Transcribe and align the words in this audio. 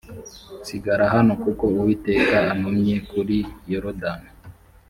sigara 0.67 1.05
hano 1.13 1.33
kuko 1.43 1.63
uwiteka 1.77 2.35
antumye 2.51 2.95
kuri 3.09 3.37
yorodani 3.71 4.29